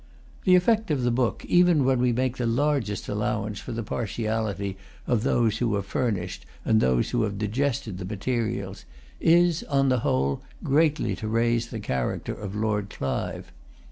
The 0.45 0.55
effect 0.55 0.89
of 0.89 1.03
the 1.03 1.11
book, 1.11 1.45
even 1.45 1.85
when 1.85 1.99
we 1.99 2.11
make 2.11 2.37
the 2.37 2.47
largest 2.47 3.07
allowance 3.07 3.59
for 3.59 3.71
the 3.71 3.83
partiality 3.83 4.75
of 5.05 5.21
those 5.21 5.59
who 5.59 5.75
have 5.75 5.85
furnished 5.85 6.43
and 6.65 6.81
of 6.81 6.89
those 6.89 7.09
who 7.11 7.21
have 7.21 7.37
digested 7.37 7.99
the 7.99 8.05
materials, 8.05 8.83
is, 9.19 9.61
on 9.65 9.89
the 9.89 9.99
whole, 9.99 10.41
greatly 10.63 11.15
to 11.17 11.27
raise 11.27 11.67
the 11.67 11.79
character 11.79 12.33
of 12.33 12.55
Lord 12.55 12.89
Clive. 12.89 13.51